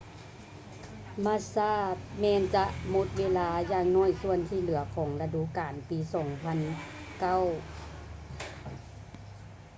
[1.25, 1.71] massa
[2.19, 7.41] ແມ່ນຈະໝົດເວລາຢ່າງໜ້ອຍສ່ວນທີ່ເຫຼືອຂອງລະດູການປີ 2009